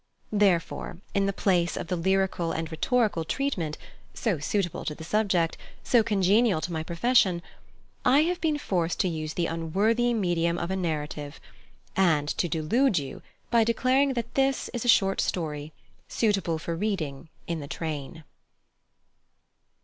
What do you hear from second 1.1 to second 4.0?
in the place of the lyrical and rhetorical treatment,